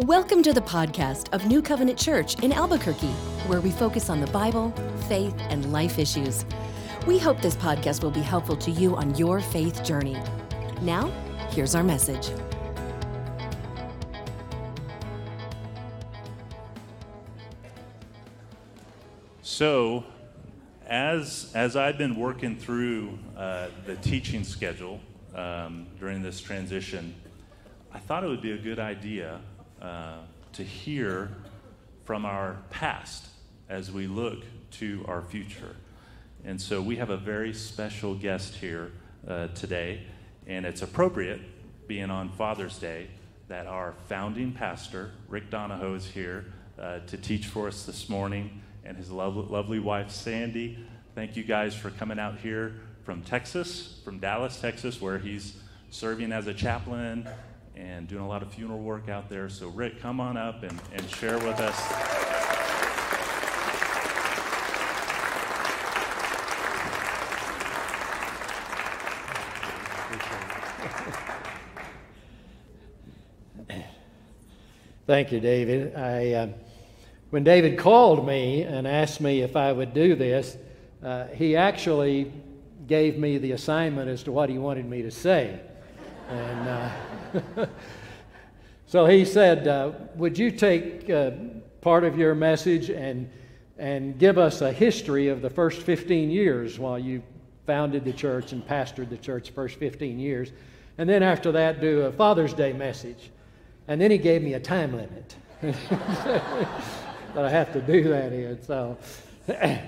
[0.00, 3.12] Welcome to the podcast of New Covenant Church in Albuquerque,
[3.46, 4.72] where we focus on the Bible,
[5.06, 6.44] faith, and life issues.
[7.06, 10.20] We hope this podcast will be helpful to you on your faith journey.
[10.82, 11.12] Now,
[11.50, 12.28] here's our message.
[19.42, 20.02] So,
[20.88, 24.98] as as I've been working through uh, the teaching schedule
[25.36, 27.14] um, during this transition,
[27.92, 29.40] I thought it would be a good idea
[30.52, 31.30] to hear
[32.04, 33.26] from our past
[33.68, 35.74] as we look to our future.
[36.44, 38.92] And so we have a very special guest here
[39.26, 40.02] uh, today,
[40.46, 41.40] and it's appropriate,
[41.88, 43.08] being on Father's Day,
[43.48, 46.46] that our founding pastor, Rick Donahoe, is here
[46.78, 50.78] uh, to teach for us this morning, and his lovely, lovely wife, Sandy.
[51.14, 52.74] Thank you guys for coming out here
[53.04, 55.56] from Texas, from Dallas, Texas, where he's
[55.90, 57.28] serving as a chaplain
[57.76, 59.48] and doing a lot of funeral work out there.
[59.48, 62.24] So, Rick, come on up and, and share with us.
[75.06, 75.94] Thank you, David.
[75.96, 76.48] I, uh,
[77.28, 80.56] when David called me and asked me if I would do this,
[81.02, 82.32] uh, he actually
[82.86, 85.60] gave me the assignment as to what he wanted me to say.
[86.30, 86.90] And uh,
[88.86, 91.32] so he said, uh, Would you take uh,
[91.80, 93.30] part of your message and,
[93.78, 97.22] and give us a history of the first 15 years while you
[97.66, 100.52] founded the church and pastored the church first 15 years?
[100.98, 103.30] And then after that, do a Father's Day message.
[103.88, 106.40] And then he gave me a time limit that
[107.36, 108.62] I have to do that in.
[108.62, 108.96] So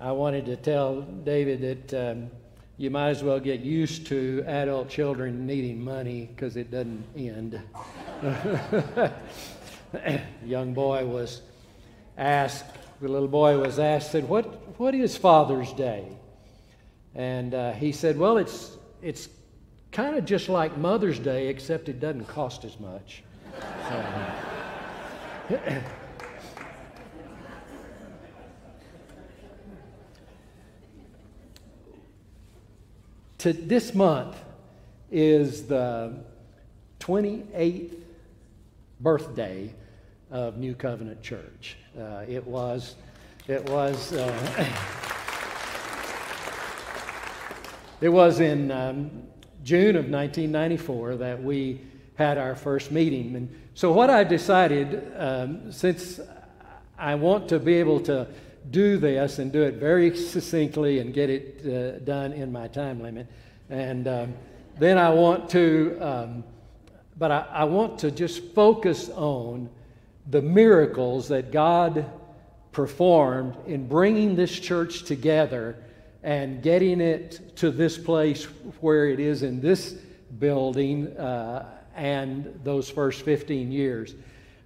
[0.00, 2.10] I wanted to tell David that.
[2.10, 2.30] Um,
[2.78, 7.60] you might as well get used to adult children needing money because it doesn't end.
[10.44, 11.42] young boy was
[12.16, 12.64] asked,
[13.00, 14.44] the little boy was asked, said, What,
[14.78, 16.06] what is Father's Day?
[17.16, 19.28] And uh, he said, Well, it's, it's
[19.90, 23.24] kind of just like Mother's Day, except it doesn't cost as much.
[23.88, 24.04] So,
[33.52, 34.36] this month
[35.10, 36.14] is the
[37.00, 37.94] 28th
[39.00, 39.72] birthday
[40.30, 41.76] of New Covenant Church.
[41.98, 42.96] Uh, it was,
[43.46, 44.66] it was, uh,
[48.00, 49.10] it was in um,
[49.64, 51.80] June of 1994 that we
[52.16, 53.36] had our first meeting.
[53.36, 56.20] And so, what I've decided, um, since
[56.98, 58.26] I want to be able to
[58.70, 63.00] do this and do it very succinctly and get it uh, done in my time
[63.00, 63.26] limit.
[63.70, 64.34] And um,
[64.78, 66.44] then I want to, um,
[67.18, 69.68] but I, I want to just focus on
[70.30, 72.10] the miracles that God
[72.72, 75.76] performed in bringing this church together
[76.22, 78.44] and getting it to this place
[78.80, 79.92] where it is in this
[80.38, 84.14] building uh, and those first 15 years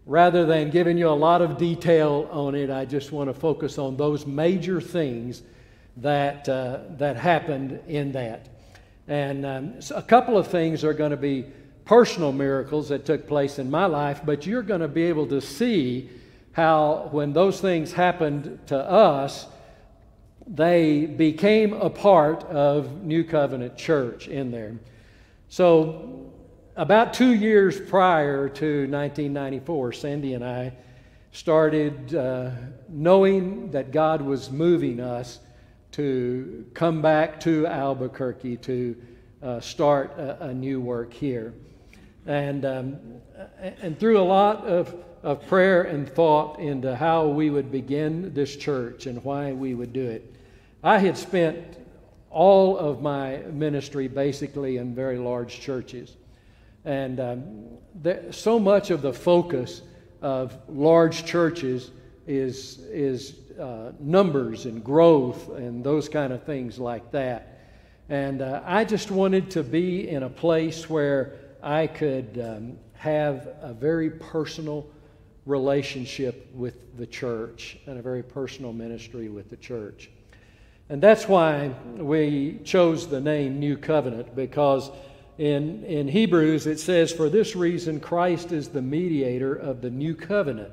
[0.06, 3.78] rather than giving you a lot of detail on it, I just want to focus
[3.78, 5.42] on those major things
[5.98, 8.48] that, uh, that happened in that.
[9.08, 11.46] And um, so a couple of things are going to be
[11.84, 15.40] personal miracles that took place in my life, but you're going to be able to
[15.40, 16.08] see
[16.52, 19.46] how, when those things happened to us,
[20.46, 24.74] they became a part of New Covenant Church in there.
[25.48, 26.31] So,
[26.76, 30.72] about two years prior to 1994, Sandy and I
[31.32, 32.50] started uh,
[32.88, 35.40] knowing that God was moving us
[35.92, 38.96] to come back to Albuquerque to
[39.42, 41.52] uh, start a, a, new work here.
[42.26, 42.96] And, um,
[43.60, 48.56] and through a lot of, of prayer and thought into how we would begin this
[48.56, 50.34] church and why we would do it,
[50.82, 51.78] I had spent
[52.30, 56.16] all of my ministry basically in very large churches.
[56.84, 59.82] And um, there, so much of the focus
[60.20, 61.90] of large churches
[62.26, 67.60] is, is uh, numbers and growth and those kind of things like that.
[68.08, 73.48] And uh, I just wanted to be in a place where I could um, have
[73.60, 74.86] a very personal
[75.46, 80.10] relationship with the church and a very personal ministry with the church.
[80.88, 84.90] And that's why we chose the name New Covenant because
[85.42, 90.14] in, in Hebrews, it says, For this reason, Christ is the mediator of the new
[90.14, 90.72] covenant,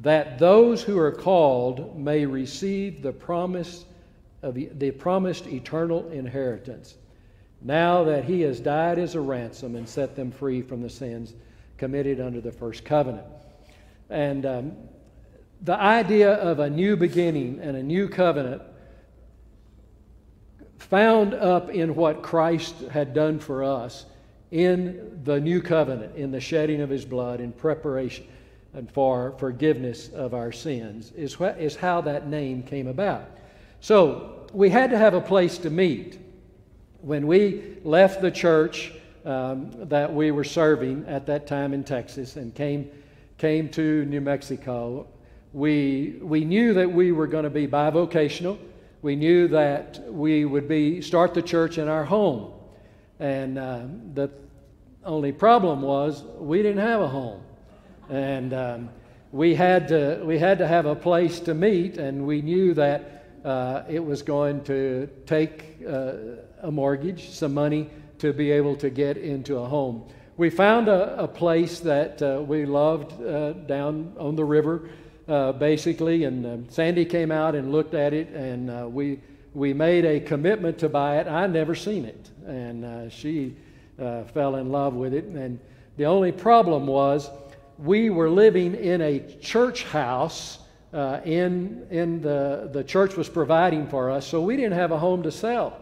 [0.00, 3.84] that those who are called may receive the promise
[4.42, 6.94] of the promised eternal inheritance.
[7.62, 11.34] Now that he has died as a ransom and set them free from the sins
[11.76, 13.26] committed under the first covenant.
[14.08, 14.72] And um,
[15.62, 18.62] the idea of a new beginning and a new covenant
[20.84, 24.06] found up in what Christ had done for us
[24.50, 28.26] in the new covenant, in the shedding of his blood, in preparation
[28.74, 33.30] and for forgiveness of our sins, is, wh- is how that name came about.
[33.80, 36.18] So we had to have a place to meet.
[37.00, 38.92] When we left the church
[39.24, 42.90] um, that we were serving at that time in Texas and came,
[43.38, 45.06] came to New Mexico,
[45.52, 48.58] we, we knew that we were going to be bivocational.
[49.04, 52.54] We knew that we would be start the church in our home.
[53.20, 53.82] And uh,
[54.14, 54.30] the
[55.04, 57.42] only problem was we didn't have a home.
[58.08, 58.88] And um,
[59.30, 63.26] we, had to, we had to have a place to meet, and we knew that
[63.44, 66.12] uh, it was going to take uh,
[66.62, 67.90] a mortgage, some money
[68.20, 70.08] to be able to get into a home.
[70.38, 74.88] We found a, a place that uh, we loved uh, down on the river
[75.28, 76.24] uh, basically.
[76.24, 79.20] And uh, Sandy came out and looked at it, and uh, we
[79.54, 81.26] we made a commitment to buy it.
[81.26, 83.54] I never seen it, and uh, she
[84.00, 85.24] uh, fell in love with it.
[85.24, 85.58] And
[85.96, 87.30] the only problem was
[87.78, 90.58] we were living in a church house.
[91.24, 95.24] In in the the church was providing for us, so we didn't have a home
[95.24, 95.76] to sell,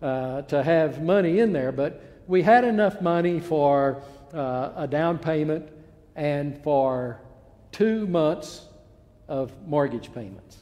[0.00, 1.70] to have money in there.
[1.70, 5.68] But we had enough money for a down payment
[6.16, 7.20] and for
[7.72, 8.66] two months
[9.28, 10.58] of mortgage payments.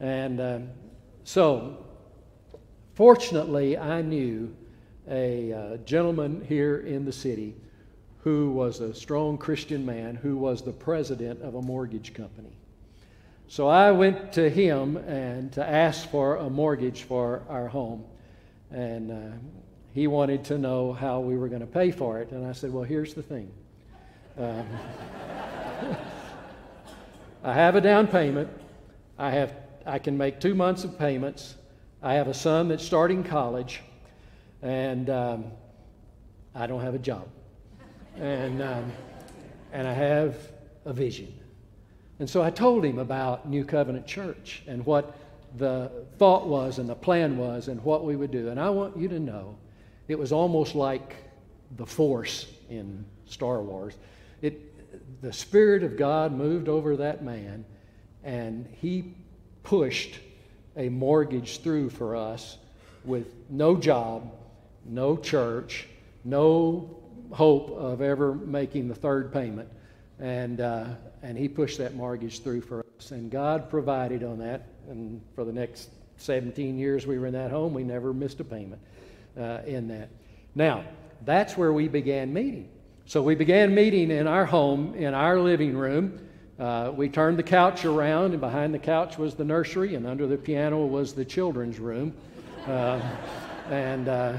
[0.00, 0.68] And um,
[1.24, 1.86] so,
[2.94, 4.54] fortunately, I knew
[5.08, 7.54] a uh, gentleman here in the city
[8.18, 12.52] who was a strong Christian man who was the president of a mortgage company.
[13.48, 18.04] So I went to him and to ask for a mortgage for our home.
[18.70, 19.36] And uh,
[19.92, 22.30] he wanted to know how we were going to pay for it.
[22.30, 23.52] And I said, Well, here's the thing.
[24.38, 24.66] Um,
[27.44, 28.48] I have a down payment.
[29.18, 29.52] I, have,
[29.84, 31.56] I can make two months of payments.
[32.00, 33.80] I have a son that's starting college,
[34.62, 35.44] and um,
[36.54, 37.26] I don't have a job.
[38.16, 38.92] And, um,
[39.72, 40.36] and I have
[40.84, 41.34] a vision.
[42.20, 45.16] And so I told him about New Covenant Church and what
[45.56, 48.50] the thought was and the plan was and what we would do.
[48.50, 49.56] And I want you to know
[50.06, 51.16] it was almost like
[51.76, 53.94] the Force in Star Wars.
[54.42, 54.71] It,
[55.20, 57.64] the Spirit of God moved over that man,
[58.24, 59.14] and he
[59.62, 60.18] pushed
[60.76, 62.58] a mortgage through for us
[63.04, 64.32] with no job,
[64.84, 65.86] no church,
[66.24, 66.98] no
[67.32, 69.68] hope of ever making the third payment.
[70.18, 70.86] And, uh,
[71.22, 73.10] and he pushed that mortgage through for us.
[73.10, 74.68] And God provided on that.
[74.88, 78.44] And for the next 17 years we were in that home, we never missed a
[78.44, 78.80] payment
[79.38, 80.08] uh, in that.
[80.54, 80.84] Now,
[81.24, 82.68] that's where we began meeting.
[83.04, 86.20] So we began meeting in our home, in our living room.
[86.58, 90.26] Uh, we turned the couch around, and behind the couch was the nursery, and under
[90.26, 92.14] the piano was the children's room.
[92.66, 93.00] Uh,
[93.68, 94.36] and uh,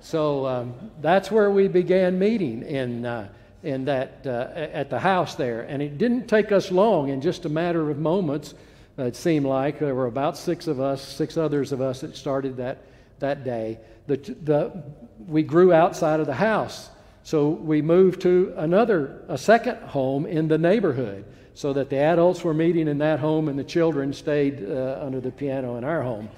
[0.00, 3.28] so um, that's where we began meeting in, uh,
[3.62, 5.62] in that, uh, at the house there.
[5.62, 8.54] And it didn't take us long, in just a matter of moments,
[8.98, 9.78] it seemed like.
[9.78, 12.82] There were about six of us, six others of us that started that,
[13.20, 13.78] that day.
[14.06, 14.82] The, the,
[15.26, 16.90] we grew outside of the house.
[17.24, 22.44] So we moved to another, a second home in the neighborhood so that the adults
[22.44, 26.02] were meeting in that home and the children stayed uh, under the piano in our
[26.02, 26.28] home.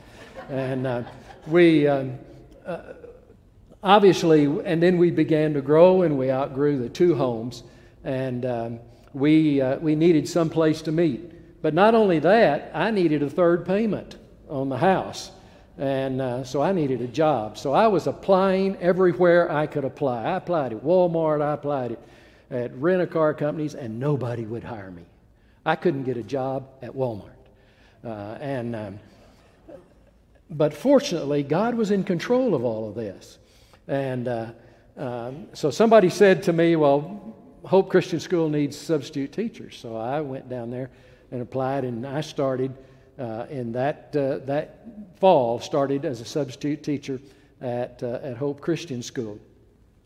[0.48, 1.02] And uh,
[1.48, 2.18] we um,
[2.64, 2.78] uh,
[3.82, 7.64] obviously, and then we began to grow and we outgrew the two homes
[8.04, 8.78] and um,
[9.12, 11.62] we, uh, we needed some place to meet.
[11.62, 14.16] But not only that, I needed a third payment
[14.48, 15.32] on the house.
[15.78, 17.58] And uh, so I needed a job.
[17.58, 20.24] So I was applying everywhere I could apply.
[20.24, 21.98] I applied at Walmart, I applied at,
[22.50, 25.04] at rent a car companies, and nobody would hire me.
[25.66, 27.30] I couldn't get a job at Walmart.
[28.04, 28.98] Uh, and, um,
[30.48, 33.38] but fortunately, God was in control of all of this.
[33.88, 34.46] And uh,
[34.96, 39.76] um, so somebody said to me, Well, Hope Christian School needs substitute teachers.
[39.76, 40.88] So I went down there
[41.32, 42.72] and applied, and I started
[43.18, 44.80] uh, in that, uh, that
[45.18, 47.20] fall, started as a substitute teacher
[47.60, 49.38] at, uh, at Hope Christian School.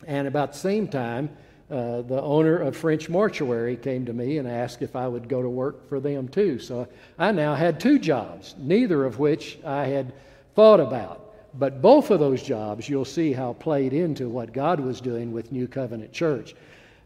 [0.06, 1.30] And about the same time,
[1.70, 5.40] uh, the owner of French Mortuary came to me and asked if I would go
[5.40, 6.58] to work for them too.
[6.58, 6.88] So
[7.18, 10.12] I now had two jobs, neither of which I had
[10.54, 11.34] thought about.
[11.58, 15.52] But both of those jobs, you'll see how played into what God was doing with
[15.52, 16.54] New Covenant Church.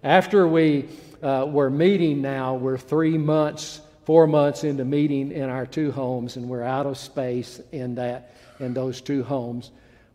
[0.03, 0.89] After we
[1.23, 6.37] uh, were meeting now, we're three months four months into meeting in our two homes,
[6.37, 9.71] and we're out of space in that in those two homes.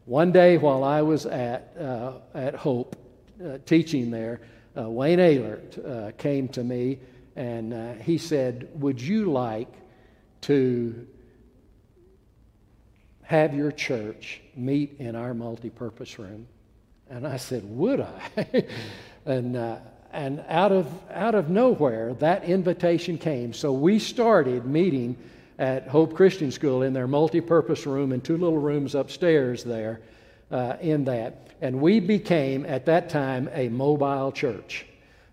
[0.06, 2.96] One day, while I was at uh, at Hope
[3.44, 4.42] uh, teaching there,
[4.78, 7.00] uh, Wayne Ehlert uh, came to me
[7.36, 9.72] and uh, he said, Would you like
[10.42, 11.08] to
[13.24, 16.48] have your church meet in our multi-purpose room?
[17.10, 18.66] And I said, Would I?
[19.26, 19.78] and uh,
[20.12, 23.54] and out of out of nowhere, that invitation came.
[23.54, 25.16] So we started meeting
[25.60, 30.00] at Hope Christian School in their multi-purpose room and two little rooms upstairs there
[30.52, 31.50] uh, in that.
[31.62, 34.86] And we became, at that time, a mobile church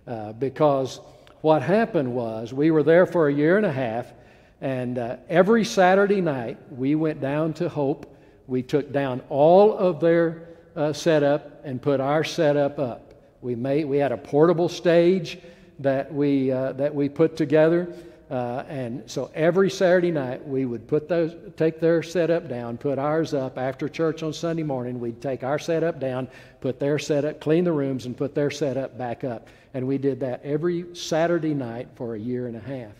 [0.06, 1.00] uh, because
[1.40, 4.12] what happened was we were there for a year and a half,
[4.60, 8.12] and uh, every Saturday night we went down to Hope.
[8.48, 13.05] We took down all of their uh, setup and put our setup up.
[13.46, 15.38] We, made, we had a portable stage
[15.78, 17.94] that we, uh, that we put together.
[18.28, 22.98] Uh, and so every Saturday night, we would put those, take their setup down, put
[22.98, 23.56] ours up.
[23.56, 26.26] After church on Sunday morning, we'd take our setup down,
[26.60, 29.46] put their setup, clean the rooms, and put their setup back up.
[29.74, 32.94] And we did that every Saturday night for a year and a half.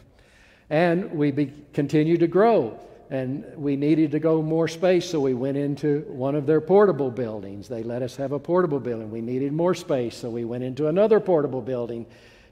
[0.70, 2.78] And we be, continued to grow.
[3.08, 7.10] And we needed to go more space, so we went into one of their portable
[7.10, 7.68] buildings.
[7.68, 9.10] They let us have a portable building.
[9.10, 12.06] We needed more space, so we went into another portable building.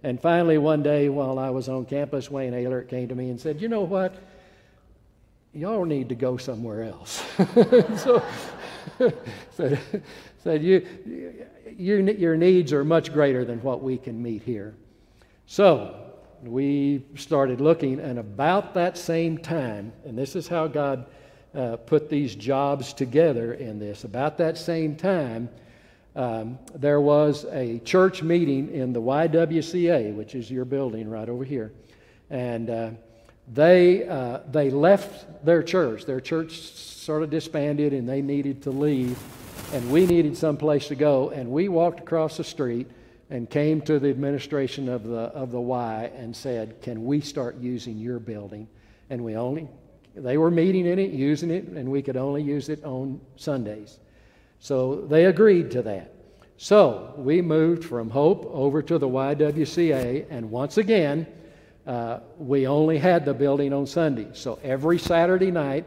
[0.05, 3.41] And finally, one day while I was on campus, Wayne Ehlert came to me and
[3.41, 4.15] said, You know what?
[5.53, 7.25] Y'all need to go somewhere else.
[7.97, 8.23] so,
[9.53, 9.81] said,
[10.43, 10.87] said you,
[11.77, 14.75] you, your needs are much greater than what we can meet here.
[15.47, 16.04] So,
[16.47, 21.07] we started looking, and about that same time, and this is how God
[21.55, 25.49] uh, put these jobs together in this, about that same time,
[26.17, 31.45] um, there was a church meeting in the YWCA, which is your building right over
[31.45, 31.73] here.
[32.31, 32.91] And uh,
[33.53, 36.05] they, uh, they left their church.
[36.05, 39.19] Their church sort of disbanded and they needed to leave.
[39.73, 41.31] And we needed some place to go.
[41.31, 42.89] And we walked across the street
[43.31, 47.57] and came to the administration of the, of the Y and said, Can we start
[47.57, 48.69] using your building?
[49.11, 49.69] And we only,
[50.15, 53.99] they were meeting in it, using it, and we could only use it on Sundays.
[54.61, 56.15] So they agreed to that.
[56.57, 61.27] So we moved from Hope over to the YWCA, and once again,
[61.87, 64.29] uh, we only had the building on Sunday.
[64.33, 65.85] So every Saturday night,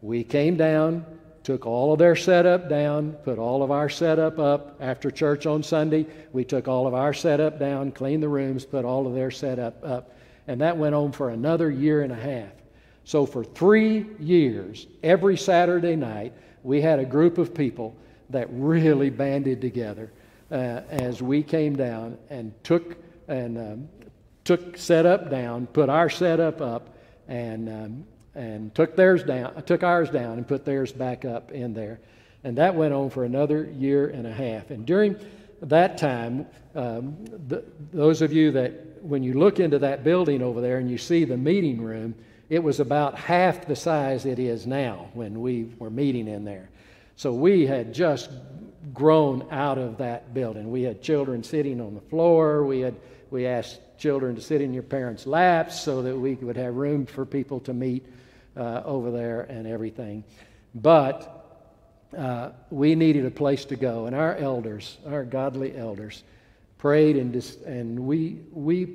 [0.00, 1.04] we came down,
[1.44, 4.76] took all of their setup down, put all of our setup up.
[4.80, 8.84] After church on Sunday, we took all of our setup down, cleaned the rooms, put
[8.84, 10.16] all of their setup up.
[10.48, 12.50] And that went on for another year and a half.
[13.04, 16.32] So for three years, every Saturday night,
[16.62, 17.94] we had a group of people
[18.30, 20.10] that really banded together
[20.50, 22.96] uh, as we came down and took
[23.28, 23.88] and um,
[24.44, 26.96] took setup down, put our setup up,
[27.28, 28.04] and um,
[28.34, 32.00] and took theirs down, took ours down, and put theirs back up in there,
[32.42, 34.70] and that went on for another year and a half.
[34.70, 35.16] And during
[35.62, 37.16] that time, um,
[37.48, 40.98] the, those of you that when you look into that building over there and you
[40.98, 42.14] see the meeting room,
[42.50, 46.68] it was about half the size it is now when we were meeting in there.
[47.16, 48.30] So we had just
[48.92, 50.70] grown out of that building.
[50.70, 52.64] We had children sitting on the floor.
[52.64, 52.94] We had
[53.30, 57.06] we asked children to sit in your parents' laps so that we would have room
[57.06, 58.06] for people to meet
[58.56, 60.24] uh, over there and everything.
[60.74, 61.44] But
[62.16, 66.22] uh, we needed a place to go, and our elders, our godly elders,
[66.78, 68.86] prayed and dis- and we we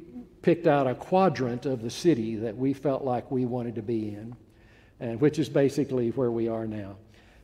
[0.41, 4.09] picked out a quadrant of the city that we felt like we wanted to be
[4.09, 4.35] in,
[4.99, 6.95] and which is basically where we are now.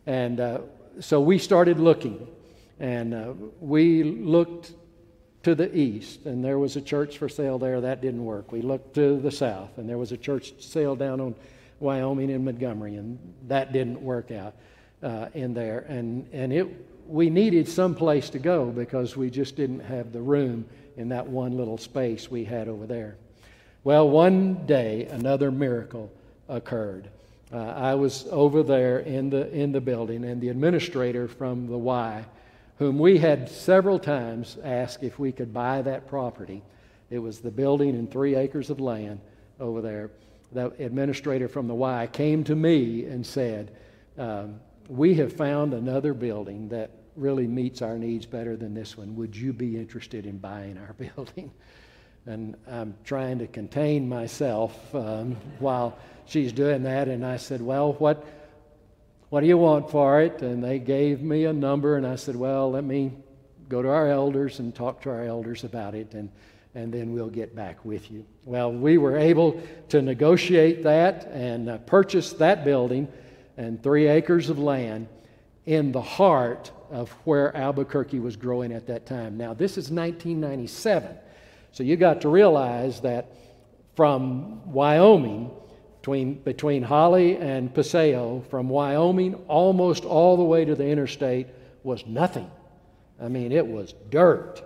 [0.06, 0.60] And uh,
[1.00, 2.28] so we started looking,
[2.80, 4.74] and uh, we looked
[5.44, 7.82] to the east, and there was a church for sale there.
[7.82, 8.52] That didn't work.
[8.52, 11.36] We looked to the south, and there was a church sale down on
[11.80, 14.56] Wyoming and Montgomery, and that didn't work out
[15.04, 15.80] uh, in there.
[15.88, 16.68] And, and it,
[17.08, 20.66] we needed some place to go because we just didn't have the room
[20.98, 23.16] in that one little space we had over there.
[23.84, 26.12] Well, one day, another miracle
[26.50, 27.10] occurred.
[27.54, 31.78] Uh, I was over there in the, in the building, and the administrator from the
[31.78, 32.26] Y,
[32.80, 36.64] whom we had several times asked if we could buy that property,
[37.12, 39.20] it was the building and three acres of land
[39.60, 40.10] over there.
[40.52, 43.76] The administrator from the Y came to me and said,
[44.18, 49.16] um, We have found another building that really meets our needs better than this one.
[49.16, 51.52] Would you be interested in buying our building?
[52.26, 57.08] And I'm trying to contain myself um, while she's doing that.
[57.08, 58.26] And I said, Well, what,
[59.30, 60.42] what do you want for it?
[60.42, 61.98] And they gave me a number.
[61.98, 63.14] And I said, Well, let me
[63.70, 66.14] go to our elders and talk to our elders about it.
[66.14, 66.30] And,
[66.76, 68.26] and then we'll get back with you.
[68.44, 73.08] Well, we were able to negotiate that and uh, purchase that building
[73.58, 75.08] and three acres of land.
[75.66, 79.36] in the heart of where Albuquerque was growing at that time.
[79.36, 81.18] Now, this is 1997.
[81.72, 83.32] So you got to realize that
[83.96, 85.50] from Wyoming,
[86.02, 91.48] between, between Holly and Paseo, from Wyoming almost all the way to the interstate
[91.84, 92.52] was nothing.
[93.20, 94.62] I mean, it was dirt.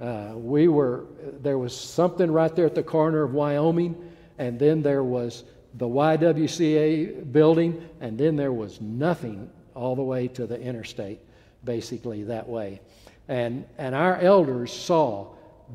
[0.00, 1.04] Uh, we were,
[1.40, 3.94] there was something right there at the corner of Wyoming,
[4.38, 10.28] and then there was the YWCA building, and then there was nothing all the way
[10.28, 11.20] to the interstate,
[11.64, 12.80] basically that way.
[13.28, 15.28] And, and our elders saw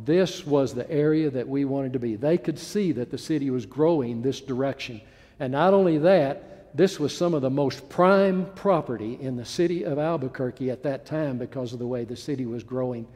[0.05, 2.15] this was the area that we wanted to be.
[2.15, 5.01] They could see that the city was growing this direction.
[5.39, 9.83] And not only that, this was some of the most prime property in the city
[9.83, 13.07] of Albuquerque at that time because of the way the city was growing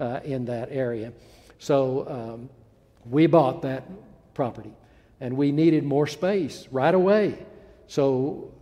[0.00, 1.12] uh, in that area.
[1.58, 2.50] So um,
[3.04, 3.84] we bought that
[4.34, 4.72] property
[5.20, 7.38] and we needed more space right away.
[7.86, 8.52] So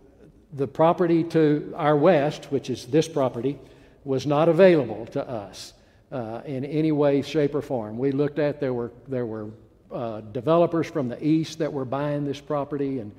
[0.53, 3.57] the property to our west, which is this property,
[4.03, 5.73] was not available to us
[6.11, 7.97] uh, in any way, shape, or form.
[7.97, 9.49] We looked at there were there were
[9.91, 13.11] uh, developers from the east that were buying this property and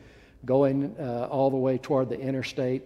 [0.45, 2.83] going uh, all the way toward the interstate.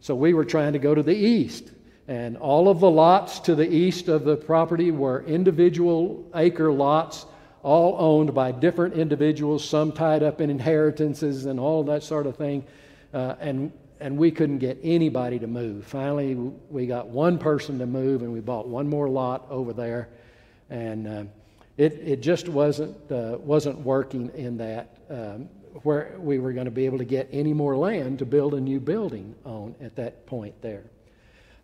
[0.00, 1.70] So we were trying to go to the east.
[2.08, 7.26] And all of the lots to the east of the property were individual acre lots,
[7.62, 12.36] all owned by different individuals, some tied up in inheritances and all that sort of
[12.36, 12.64] thing.
[13.12, 15.84] Uh, and, and we couldn't get anybody to move.
[15.84, 16.34] Finally,
[16.70, 20.08] we got one person to move, and we bought one more lot over there.
[20.70, 21.24] And uh,
[21.76, 25.48] it, it just wasn't, uh, wasn't working in that um,
[25.82, 28.60] where we were going to be able to get any more land to build a
[28.60, 30.84] new building on at that point there.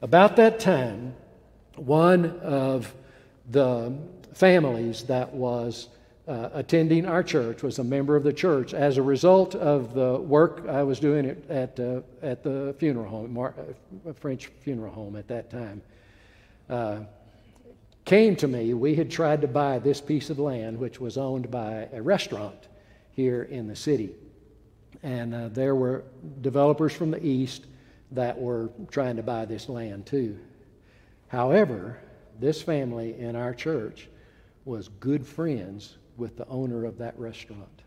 [0.02, 1.14] About that time,
[1.76, 2.92] one of
[3.48, 3.96] the
[4.34, 5.90] families that was
[6.26, 10.18] uh, attending our church was a member of the church as a result of the
[10.18, 13.54] work I was doing at, at, uh, at the funeral home, Mar-
[14.08, 15.80] uh, French funeral home at that time.
[16.68, 17.00] Uh,
[18.04, 18.74] came to me.
[18.74, 22.66] We had tried to buy this piece of land, which was owned by a restaurant
[23.12, 24.16] here in the city.
[25.04, 26.02] And uh, there were
[26.40, 27.66] developers from the east
[28.14, 30.38] that were trying to buy this land too.
[31.28, 31.98] However,
[32.38, 34.08] this family in our church
[34.64, 37.82] was good friends with the owner of that restaurant.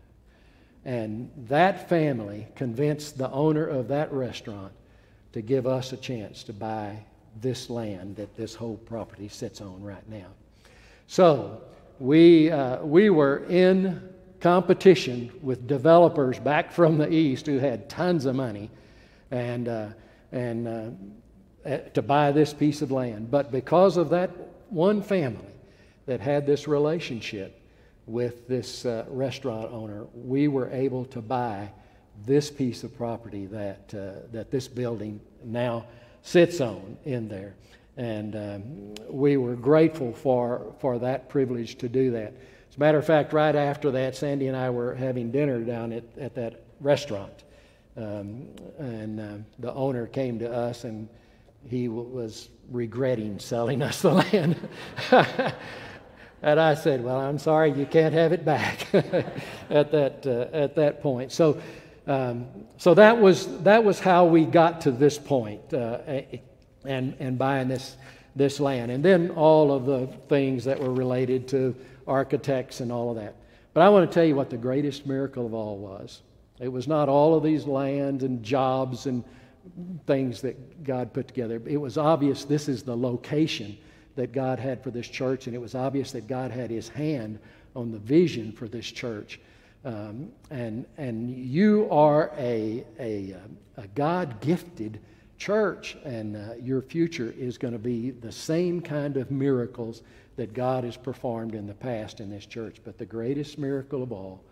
[0.84, 4.72] And that family convinced the owner of that restaurant
[5.32, 6.98] to give us a chance to buy
[7.40, 10.28] this land that this whole property sits on right now.
[11.06, 11.62] So
[11.98, 14.08] we, uh, we were in
[14.40, 18.70] competition with developers back from the east who had tons of money
[19.30, 19.88] and, uh,
[20.36, 20.68] and
[21.64, 23.30] uh, to buy this piece of land.
[23.30, 24.30] But because of that
[24.68, 25.54] one family
[26.06, 27.60] that had this relationship
[28.06, 31.70] with this uh, restaurant owner, we were able to buy
[32.24, 35.86] this piece of property that, uh, that this building now
[36.22, 37.54] sits on in there.
[37.96, 42.34] And um, we were grateful for, for that privilege to do that.
[42.68, 45.92] As a matter of fact, right after that, Sandy and I were having dinner down
[45.92, 47.44] at, at that restaurant.
[47.96, 51.08] Um, and uh, the owner came to us and
[51.68, 54.56] he w- was regretting selling us the land.
[56.42, 60.74] and I said, Well, I'm sorry, you can't have it back at, that, uh, at
[60.76, 61.32] that point.
[61.32, 61.60] So
[62.06, 65.98] um, so that was, that was how we got to this point, uh,
[66.84, 67.96] and, and buying this,
[68.36, 68.92] this land.
[68.92, 71.74] And then all of the things that were related to
[72.06, 73.34] architects and all of that.
[73.74, 76.22] But I want to tell you what the greatest miracle of all was.
[76.60, 79.24] It was not all of these lands and jobs and
[80.06, 81.60] things that God put together.
[81.66, 83.76] It was obvious this is the location
[84.14, 87.38] that God had for this church, and it was obvious that God had His hand
[87.74, 89.40] on the vision for this church.
[89.84, 93.36] Um, and, and you are a, a,
[93.76, 95.00] a God gifted
[95.38, 100.02] church, and uh, your future is going to be the same kind of miracles
[100.36, 102.78] that God has performed in the past in this church.
[102.84, 104.42] But the greatest miracle of all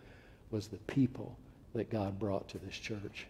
[0.51, 1.37] was the people
[1.75, 3.27] that God brought to this church.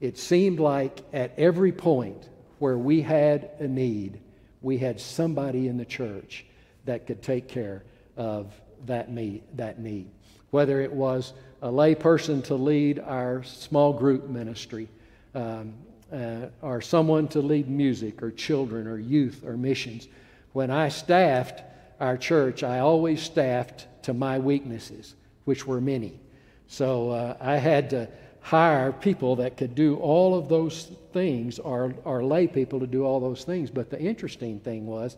[0.00, 4.18] It seemed like at every point where we had a need,
[4.62, 6.44] we had somebody in the church
[6.84, 7.84] that could take care
[8.16, 8.52] of
[8.86, 10.08] that, me, that need
[10.54, 14.88] whether it was a layperson to lead our small group ministry,
[15.34, 15.74] um,
[16.12, 20.06] uh, or someone to lead music, or children, or youth, or missions.
[20.52, 21.64] When I staffed
[21.98, 26.20] our church, I always staffed to my weaknesses, which were many.
[26.68, 28.08] So uh, I had to
[28.40, 33.04] hire people that could do all of those things, or, or lay people to do
[33.04, 33.70] all those things.
[33.70, 35.16] But the interesting thing was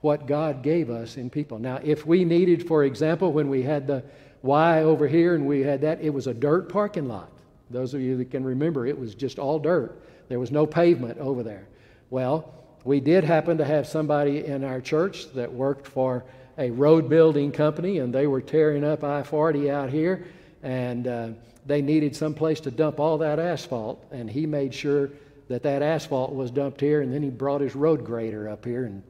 [0.00, 1.58] what God gave us in people.
[1.58, 4.04] Now, if we needed, for example, when we had the
[4.46, 6.00] Y over here, and we had that.
[6.00, 7.30] It was a dirt parking lot.
[7.70, 10.00] Those of you that can remember, it was just all dirt.
[10.28, 11.66] There was no pavement over there.
[12.10, 16.24] Well, we did happen to have somebody in our church that worked for
[16.58, 20.26] a road building company, and they were tearing up I 40 out here,
[20.66, 21.28] and uh,
[21.64, 25.10] they needed some place to dump all that asphalt, and he made sure
[25.46, 28.84] that that asphalt was dumped here, and then he brought his road grader up here
[28.84, 29.04] and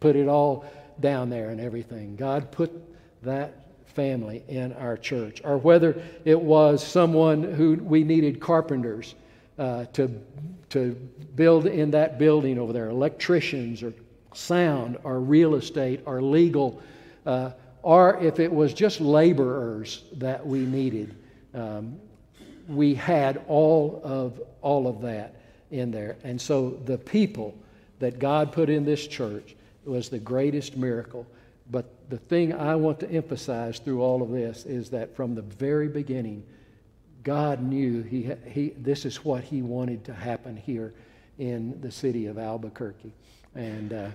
[0.00, 0.66] put it all
[1.00, 2.14] down there and everything.
[2.14, 2.70] God put
[3.22, 3.54] that
[3.86, 9.14] family in our church, or whether it was someone who we needed carpenters
[9.58, 10.10] uh, to,
[10.68, 10.90] to
[11.36, 13.94] build in that building over there, electricians or
[14.34, 16.82] sound or real estate or legal,
[17.24, 17.52] uh,
[17.88, 21.16] or if it was just laborers that we needed.
[21.54, 21.98] Um,
[22.68, 25.36] we had all of all of that
[25.70, 26.18] in there.
[26.22, 27.56] And so the people
[27.98, 31.26] that God put in this church was the greatest miracle.
[31.70, 35.40] But the thing I want to emphasize through all of this is that from the
[35.40, 36.44] very beginning,
[37.22, 40.92] God knew he, he, this is what He wanted to happen here
[41.38, 43.14] in the city of Albuquerque.
[43.54, 44.10] And, uh,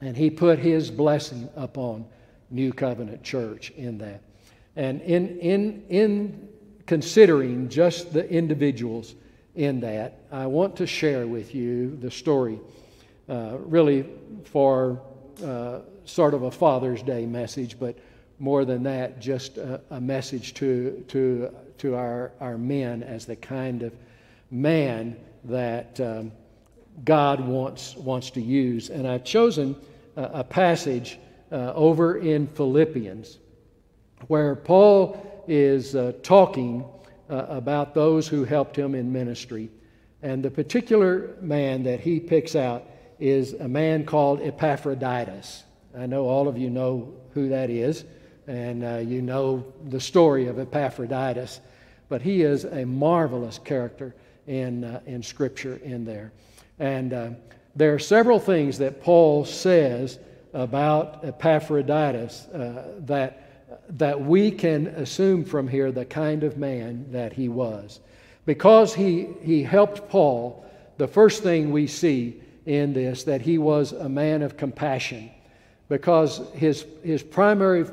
[0.00, 2.04] and He put His blessing upon
[2.50, 4.22] New Covenant Church in that.
[4.76, 6.48] And in, in, in
[6.86, 9.14] considering just the individuals
[9.54, 12.60] in that, I want to share with you the story,
[13.28, 14.06] uh, really
[14.44, 15.00] for
[15.44, 17.98] uh, sort of a Father's Day message, but
[18.38, 23.36] more than that, just a, a message to, to, to our, our men as the
[23.36, 23.92] kind of
[24.50, 26.32] man that um,
[27.04, 28.90] God wants, wants to use.
[28.90, 29.76] And I've chosen
[30.16, 31.18] a, a passage
[31.50, 33.38] uh, over in Philippians
[34.26, 36.84] where Paul is uh, talking
[37.30, 39.70] uh, about those who helped him in ministry.
[40.22, 42.84] And the particular man that he picks out
[43.20, 45.64] is a man called Epaphroditus.
[45.96, 48.04] I know all of you know who that is,
[48.46, 51.60] and uh, you know the story of Epaphroditus,
[52.08, 54.14] but he is a marvelous character
[54.46, 56.32] in, uh, in Scripture in there.
[56.78, 57.30] And uh,
[57.76, 60.18] there are several things that Paul says
[60.52, 63.48] about Epaphroditus uh, that
[63.90, 68.00] that we can assume from here the kind of man that he was.
[68.46, 70.64] Because he, he helped Paul,
[70.96, 75.30] the first thing we see in this that he was a man of compassion
[75.88, 77.86] because his, his primary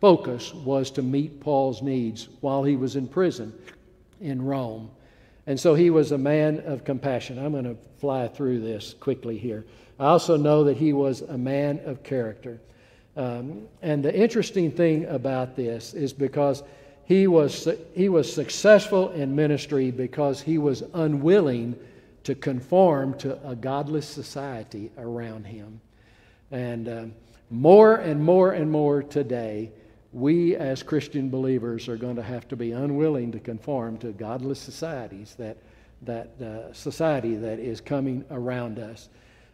[0.00, 3.52] focus was to meet Paul's needs while he was in prison
[4.20, 4.90] in Rome.
[5.46, 7.38] And so he was a man of compassion.
[7.38, 9.64] I'm going to fly through this quickly here.
[10.00, 12.58] I also know that he was a man of character.
[13.18, 16.62] Um, and the interesting thing about this is because
[17.04, 21.76] he was, he was successful in ministry because he was unwilling
[22.24, 25.82] to conform to a godless society around him.
[26.50, 27.14] And um,
[27.50, 29.70] more and more and more today,
[30.14, 34.60] we as Christian believers are going to have to be unwilling to conform to godless
[34.60, 35.58] societies that,
[36.02, 39.10] that uh, society that is coming around us.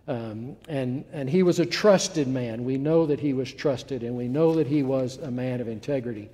[0.08, 2.64] Um, and, and he was a trusted man.
[2.64, 5.68] We know that he was trusted, and we know that he was a man of
[5.68, 6.28] integrity.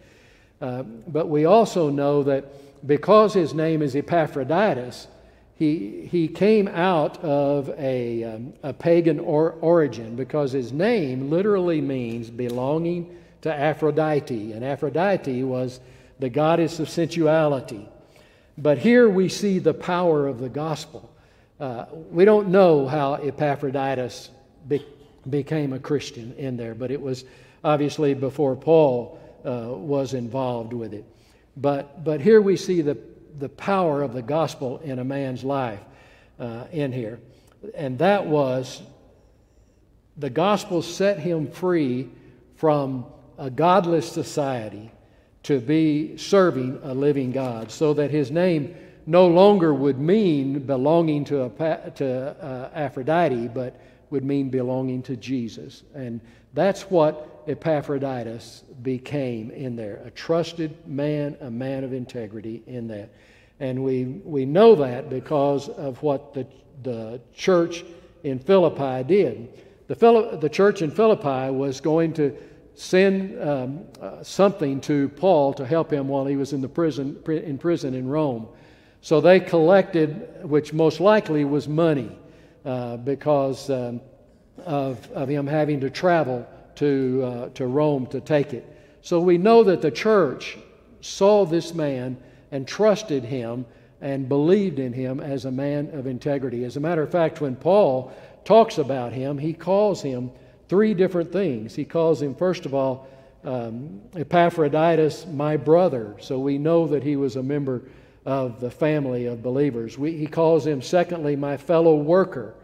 [0.60, 2.44] Uh, but we also know that
[2.86, 5.06] because his name is Epaphroditus,
[5.54, 11.80] he, he came out of a, um, a pagan or, origin because his name literally
[11.80, 15.80] means belonging to Aphrodite, and Aphrodite was
[16.18, 17.88] the goddess of sensuality.
[18.58, 21.11] But here we see the power of the gospel.
[21.62, 24.30] Uh, we don't know how Epaphroditus
[24.66, 24.84] be,
[25.30, 27.24] became a Christian in there, but it was
[27.62, 31.04] obviously before Paul uh, was involved with it.
[31.56, 32.98] But, but here we see the,
[33.38, 35.78] the power of the gospel in a man's life
[36.40, 37.20] uh, in here.
[37.76, 38.82] And that was
[40.16, 42.08] the gospel set him free
[42.56, 43.06] from
[43.38, 44.90] a godless society
[45.44, 48.74] to be serving a living God so that his name
[49.06, 55.16] no longer would mean belonging to, a, to uh, Aphrodite, but would mean belonging to
[55.16, 55.82] Jesus.
[55.94, 56.20] And
[56.54, 63.10] that's what Epaphroditus became in there a trusted man, a man of integrity in that.
[63.58, 66.46] And we, we know that because of what the,
[66.82, 67.84] the church
[68.24, 69.48] in Philippi did.
[69.88, 72.36] The, Phili- the church in Philippi was going to
[72.74, 77.22] send um, uh, something to Paul to help him while he was in, the prison,
[77.26, 78.48] in prison in Rome.
[79.02, 82.16] So they collected, which most likely was money
[82.64, 84.00] uh, because um,
[84.64, 88.64] of, of him having to travel to, uh, to Rome to take it.
[89.02, 90.56] So we know that the church
[91.00, 92.16] saw this man
[92.52, 93.66] and trusted him
[94.00, 96.64] and believed in him as a man of integrity.
[96.64, 98.12] As a matter of fact, when Paul
[98.44, 100.30] talks about him, he calls him
[100.68, 101.74] three different things.
[101.74, 103.08] He calls him, first of all,
[103.42, 106.14] um, Epaphroditus, my brother.
[106.20, 107.82] So we know that he was a member
[108.24, 109.98] of the family of believers.
[109.98, 112.54] We, he calls him, secondly, my fellow worker.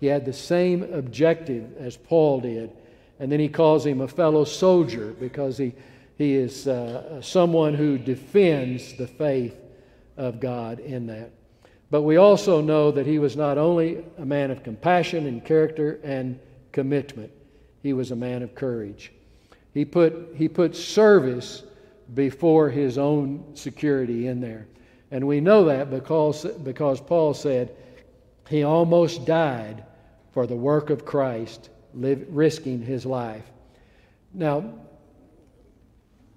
[0.00, 2.70] He had the same objective as Paul did.
[3.18, 5.74] And then he calls him a fellow soldier because he,
[6.16, 9.58] he is uh, someone who defends the faith
[10.16, 11.30] of God in that.
[11.90, 15.98] But we also know that he was not only a man of compassion and character
[16.04, 16.38] and
[16.70, 17.32] commitment,
[17.82, 19.12] he was a man of courage.
[19.72, 21.62] He put, he put service
[22.14, 24.66] before his own security in there.
[25.10, 27.74] And we know that because, because Paul said
[28.48, 29.84] he almost died
[30.32, 33.44] for the work of Christ, live, risking his life.
[34.34, 34.74] Now,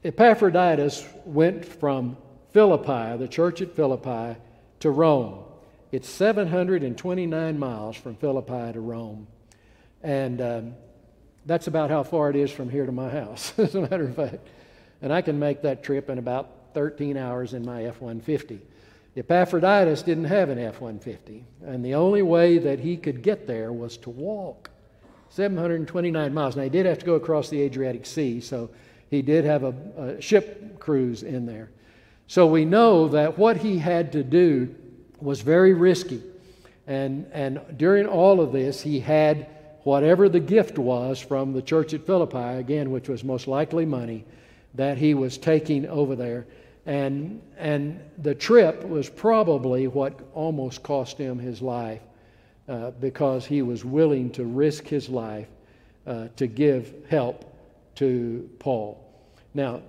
[0.04, 2.18] Epaphroditus went from
[2.52, 4.40] Philippi, the church at Philippi,
[4.80, 5.44] to Rome.
[5.92, 9.28] It's 729 miles from Philippi to Rome.
[10.02, 10.74] And um,
[11.46, 14.16] that's about how far it is from here to my house, as a matter of
[14.16, 14.48] fact.
[15.02, 18.60] And I can make that trip in about 13 hours in my F 150.
[19.16, 23.74] Epaphroditus didn't have an F 150, and the only way that he could get there
[23.74, 24.70] was to walk
[25.30, 26.56] 729 miles.
[26.56, 28.70] Now, he did have to go across the Adriatic Sea, so
[29.10, 31.70] he did have a, a ship cruise in there.
[32.28, 34.74] So we know that what he had to do
[35.20, 36.22] was very risky.
[36.88, 39.48] And, and during all of this, he had
[39.84, 44.26] whatever the gift was from the church at Philippi, again, which was most likely money,
[44.76, 46.46] that he was taking over there.
[46.86, 52.02] And, and the trip was probably what almost cost him his life
[52.68, 55.48] uh, because he was willing to risk his life
[56.08, 57.46] uh, to give help
[57.96, 59.04] to Paul.
[59.54, 59.82] Now,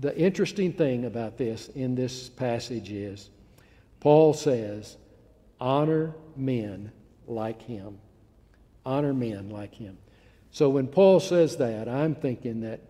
[0.00, 3.30] the interesting thing about this in this passage is
[4.00, 4.96] Paul says,
[5.60, 6.90] honor men
[7.26, 7.98] like him.
[8.84, 9.98] Honor men like him.
[10.52, 12.80] So when Paul says that, I'm thinking that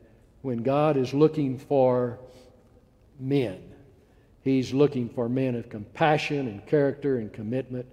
[0.43, 2.19] when God is looking for
[3.21, 3.63] men,
[4.43, 7.87] He's looking for men of compassion and character and commitment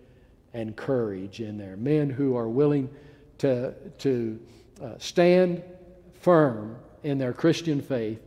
[0.53, 1.75] and courage in there.
[1.75, 2.89] Men who are willing
[3.39, 4.39] to, to
[4.81, 5.61] uh, stand
[6.21, 8.21] firm in their Christian faith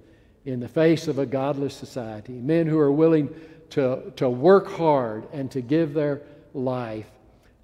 [0.45, 2.33] in the face of a godless society.
[2.33, 3.35] Men who are willing
[3.71, 6.23] to, to work hard and to give their
[6.55, 7.11] life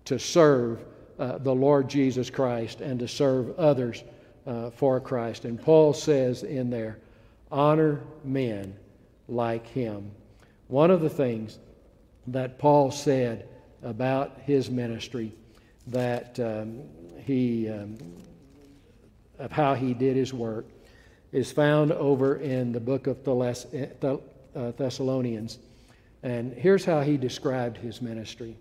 [0.06, 0.84] to serve
[1.18, 4.02] uh, the Lord Jesus Christ and to serve others
[4.46, 5.44] uh, for Christ.
[5.44, 6.98] And Paul says in there,
[7.50, 8.74] honor men
[9.28, 10.10] like him.
[10.68, 11.58] One of the things
[12.28, 13.48] that Paul said
[13.82, 15.32] about his ministry
[15.88, 16.82] that um,
[17.24, 17.96] he um,
[19.38, 20.66] of how he did his work
[21.32, 25.58] is found over in the book of uh, Thessalonians.
[26.22, 28.56] And here's how he described his ministry.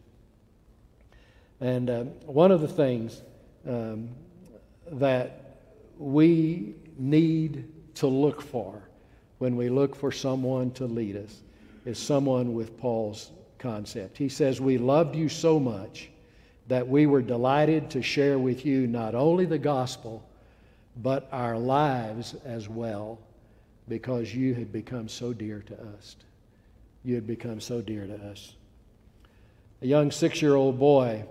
[1.62, 3.22] And um, one of the things
[3.68, 4.10] um,
[4.92, 5.60] that
[5.98, 8.84] we need to look for
[9.38, 11.42] when we look for someone to lead us
[11.86, 14.18] is someone with Paul's concept.
[14.18, 16.10] He says, We loved you so much
[16.68, 20.28] that we were delighted to share with you not only the gospel,
[20.98, 23.20] but our lives as well,
[23.88, 26.16] because you had become so dear to us.
[27.04, 28.56] You had become so dear to us.
[29.82, 31.26] A young six year old boy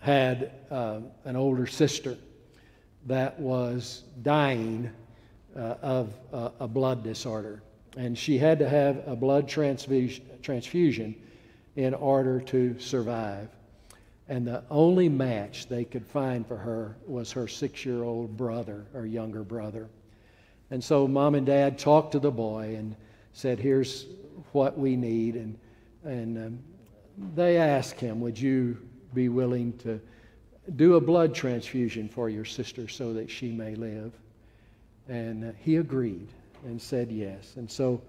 [0.00, 2.16] had uh, an older sister
[3.08, 4.90] that was dying
[5.56, 7.62] uh, of uh, a blood disorder.
[7.96, 11.16] And she had to have a blood transfusion, transfusion
[11.76, 13.48] in order to survive.
[14.28, 18.86] And the only match they could find for her was her six year old brother
[18.94, 19.88] or younger brother.
[20.70, 22.94] And so mom and dad talked to the boy and
[23.32, 24.04] said, Here's
[24.52, 25.36] what we need.
[25.36, 25.58] And,
[26.04, 26.58] and um,
[27.34, 28.76] they asked him, Would you
[29.14, 29.98] be willing to
[30.76, 34.12] do a blood transfusion for your sister so that she may live?
[35.08, 36.28] And uh, he agreed
[36.64, 37.54] and said yes.
[37.56, 38.02] And so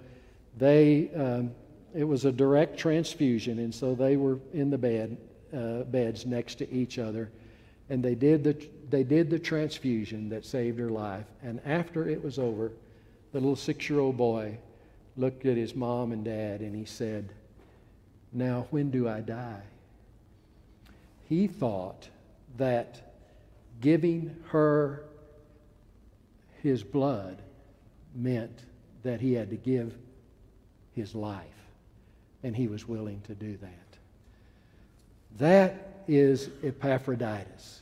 [0.57, 1.51] they, um,
[1.95, 5.17] it was a direct transfusion, and so they were in the bed,
[5.55, 7.31] uh, beds next to each other,
[7.89, 11.25] and they did the they did the transfusion that saved her life.
[11.43, 12.71] And after it was over,
[13.31, 14.57] the little six-year-old boy
[15.15, 17.31] looked at his mom and dad, and he said,
[18.33, 19.61] "Now when do I die?"
[21.27, 22.09] He thought
[22.57, 23.13] that
[23.81, 25.05] giving her
[26.61, 27.41] his blood
[28.15, 28.65] meant
[29.03, 29.95] that he had to give
[30.93, 31.45] his life,
[32.43, 33.97] and he was willing to do that.
[35.37, 37.81] That is Epaphroditus.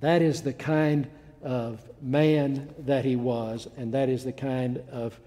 [0.00, 1.08] That is the kind
[1.42, 5.18] of man that he was, and that is the kind of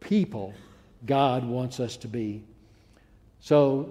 [0.00, 0.54] people
[1.06, 2.44] God wants us to be.
[3.40, 3.88] So,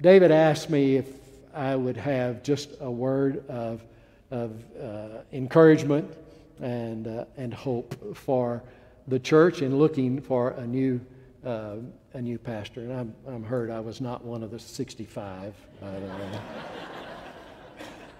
[0.00, 1.06] David asked me if
[1.54, 3.82] I would have just a word of,
[4.30, 6.14] of uh, encouragement
[6.60, 8.62] and, uh, and hope for
[9.08, 11.00] the church in looking for a new
[11.44, 11.76] uh,
[12.14, 12.80] a new pastor.
[12.80, 16.40] And I'm, I'm heard I was not one of the 65, by the way.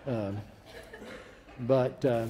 [0.04, 0.40] Um,
[1.60, 2.26] but uh,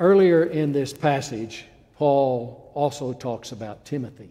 [0.00, 4.30] earlier in this passage, Paul also talks about Timothy.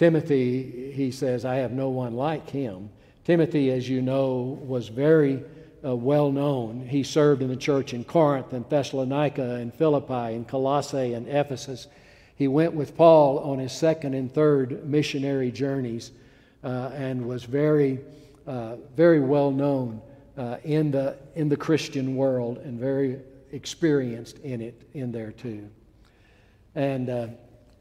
[0.00, 2.88] Timothy, he says, I have no one like him.
[3.24, 5.44] Timothy, as you know, was very
[5.84, 6.86] uh, well known.
[6.88, 11.86] He served in the church in Corinth and Thessalonica and Philippi and Colossae and Ephesus.
[12.34, 16.12] He went with Paul on his second and third missionary journeys
[16.64, 17.98] uh, and was very,
[18.46, 20.00] uh, very well known
[20.38, 23.18] uh, in, the, in the Christian world and very
[23.52, 25.68] experienced in it in there too.
[26.74, 27.26] And uh,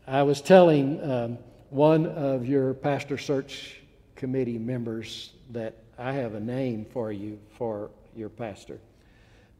[0.05, 1.38] I was telling um,
[1.69, 3.79] one of your pastor search
[4.15, 8.79] committee members that I have a name for you for your pastor.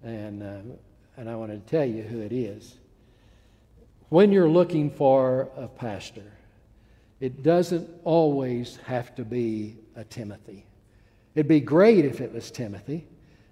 [0.03, 0.75] And, uh,
[1.17, 2.75] and I want to tell you who it is.
[4.09, 6.31] When you're looking for a pastor,
[7.19, 10.65] it doesn't always have to be a Timothy.
[11.35, 13.05] It'd be great if it was Timothy,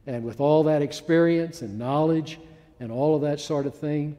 [0.08, 2.40] and with all that experience and knowledge
[2.80, 4.18] and all of that sort of thing.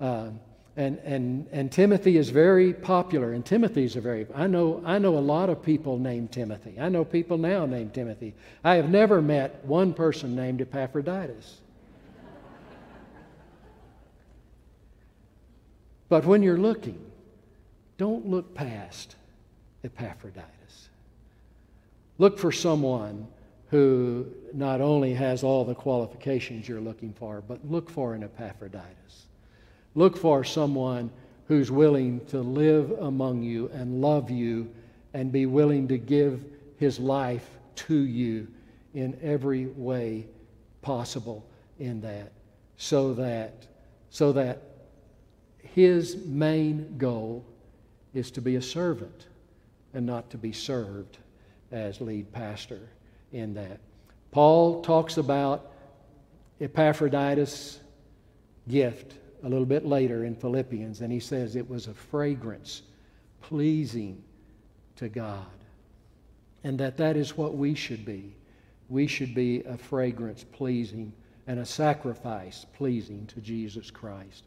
[0.00, 0.28] Uh,
[0.76, 5.16] and, and, and Timothy is very popular, and Timothy's a very, I know, I know
[5.16, 6.74] a lot of people named Timothy.
[6.80, 8.34] I know people now named Timothy.
[8.64, 11.60] I have never met one person named Epaphroditus.
[16.08, 16.98] but when you're looking,
[17.96, 19.14] don't look past
[19.84, 20.88] Epaphroditus.
[22.18, 23.28] Look for someone
[23.70, 29.23] who not only has all the qualifications you're looking for, but look for an Epaphroditus.
[29.94, 31.10] Look for someone
[31.46, 34.70] who's willing to live among you and love you
[35.12, 36.44] and be willing to give
[36.78, 38.48] his life to you
[38.94, 40.26] in every way
[40.82, 41.44] possible
[41.78, 42.32] in that.
[42.76, 43.66] So that
[44.10, 44.62] so that
[45.74, 47.44] his main goal
[48.14, 49.26] is to be a servant
[49.92, 51.18] and not to be served
[51.72, 52.80] as lead pastor
[53.32, 53.80] in that.
[54.30, 55.72] Paul talks about
[56.60, 57.80] epaphroditus
[58.68, 62.82] gift a little bit later in Philippians, and he says it was a fragrance
[63.42, 64.22] pleasing
[64.96, 65.46] to God.
[66.64, 68.34] And that that is what we should be.
[68.88, 71.12] We should be a fragrance pleasing
[71.46, 74.44] and a sacrifice pleasing to Jesus Christ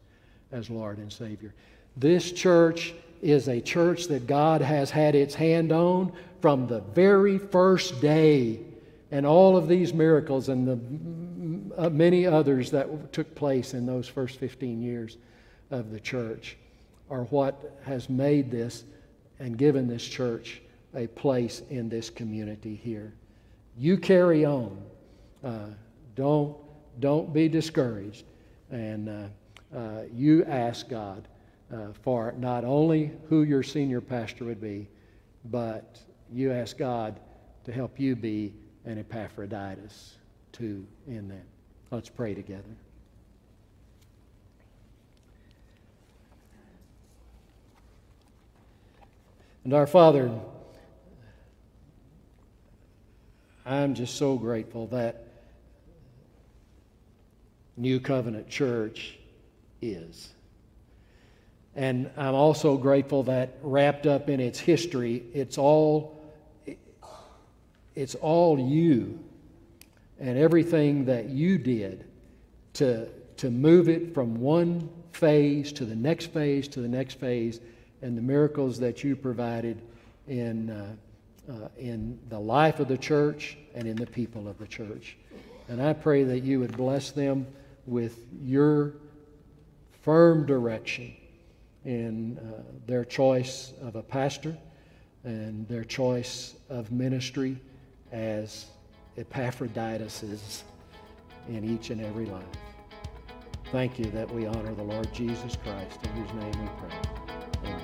[0.50, 1.54] as Lord and Savior.
[1.96, 7.38] This church is a church that God has had its hand on from the very
[7.38, 8.60] first day
[9.10, 10.78] and all of these miracles and the
[11.76, 15.16] uh, many others that took place in those first 15 years
[15.70, 16.56] of the church
[17.10, 18.84] are what has made this
[19.38, 20.60] and given this church
[20.94, 23.12] a place in this community here.
[23.76, 24.82] You carry on.
[25.44, 25.66] Uh,
[26.14, 26.56] don't,
[27.00, 28.24] don't be discouraged.
[28.70, 31.28] And uh, uh, you ask God
[31.72, 34.88] uh, for not only who your senior pastor would be,
[35.46, 36.00] but
[36.32, 37.20] you ask God
[37.64, 40.16] to help you be an Epaphroditus
[40.52, 41.44] too in that.
[41.90, 42.62] Let's pray together.
[49.64, 50.30] And our Father,
[53.66, 55.24] I'm just so grateful that
[57.76, 59.18] New Covenant Church
[59.82, 60.30] is.
[61.76, 66.18] And I'm also grateful that wrapped up in its history, it's all
[67.94, 69.18] it's all you
[70.20, 72.04] and everything that you did
[72.74, 77.60] to, to move it from one phase to the next phase to the next phase
[78.02, 79.82] and the miracles that you provided
[80.28, 80.94] in, uh,
[81.50, 85.16] uh, in the life of the church and in the people of the church.
[85.68, 87.46] And I pray that you would bless them
[87.86, 88.94] with your
[90.02, 91.14] firm direction
[91.84, 94.56] in uh, their choice of a pastor
[95.24, 97.58] and their choice of ministry
[98.12, 98.66] as
[99.18, 100.62] Epaphroditus is
[101.48, 102.44] in each and every life.
[103.72, 106.94] Thank you that we honor the Lord Jesus Christ, in whose name we pray.
[107.64, 107.82] Amen.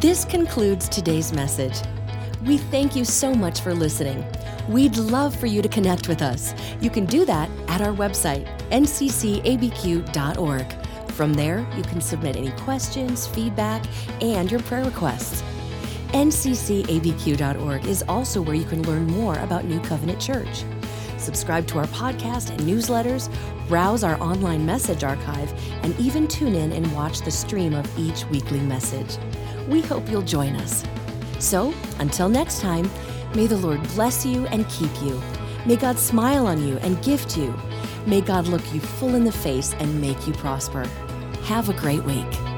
[0.00, 1.76] This concludes today's message.
[2.44, 4.24] We thank you so much for listening.
[4.68, 6.54] We'd love for you to connect with us.
[6.80, 10.02] You can do that at our website, nccabq.org.
[11.12, 13.84] From there, you can submit any questions, feedback,
[14.20, 15.42] and your prayer requests.
[16.16, 20.64] NCCABQ.org is also where you can learn more about New Covenant Church.
[21.18, 23.30] Subscribe to our podcast and newsletters,
[23.68, 25.52] browse our online message archive,
[25.82, 29.18] and even tune in and watch the stream of each weekly message.
[29.68, 30.84] We hope you'll join us.
[31.38, 32.90] So, until next time,
[33.34, 35.20] may the Lord bless you and keep you.
[35.66, 37.54] May God smile on you and gift you.
[38.06, 40.86] May God look you full in the face and make you prosper.
[41.42, 42.55] Have a great week.